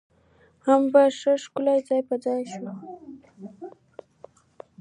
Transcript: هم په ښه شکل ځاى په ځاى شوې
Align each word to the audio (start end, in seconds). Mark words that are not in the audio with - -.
هم 0.65 0.81
په 0.93 1.01
ښه 1.19 1.33
شکل 1.43 1.65
ځاى 1.87 2.01
په 2.09 2.15
ځاى 2.23 2.41
شوې 2.53 2.73